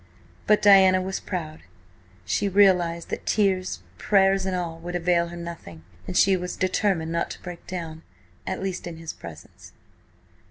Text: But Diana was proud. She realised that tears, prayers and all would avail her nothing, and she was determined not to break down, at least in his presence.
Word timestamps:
But 0.47 0.63
Diana 0.63 0.99
was 0.99 1.19
proud. 1.19 1.59
She 2.25 2.49
realised 2.49 3.09
that 3.09 3.27
tears, 3.27 3.83
prayers 3.99 4.47
and 4.47 4.55
all 4.55 4.79
would 4.79 4.95
avail 4.95 5.27
her 5.27 5.37
nothing, 5.37 5.83
and 6.07 6.17
she 6.17 6.35
was 6.35 6.57
determined 6.57 7.11
not 7.11 7.29
to 7.29 7.43
break 7.43 7.67
down, 7.67 8.01
at 8.47 8.63
least 8.63 8.87
in 8.87 8.97
his 8.97 9.13
presence. 9.13 9.73